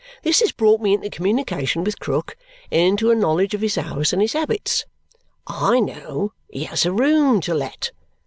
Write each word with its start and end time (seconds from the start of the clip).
This 0.23 0.39
has 0.39 0.51
brought 0.51 0.81
me 0.81 0.95
into 0.95 1.11
communication 1.11 1.83
with 1.83 1.99
Krook 1.99 2.35
and 2.71 2.81
into 2.87 3.11
a 3.11 3.15
knowledge 3.15 3.53
of 3.53 3.61
his 3.61 3.75
house 3.75 4.11
and 4.11 4.19
his 4.19 4.33
habits. 4.33 4.83
I 5.45 5.79
know 5.79 6.33
he 6.49 6.63
has 6.63 6.87
a 6.87 6.91
room 6.91 7.39
to 7.41 7.53
let. 7.53 7.91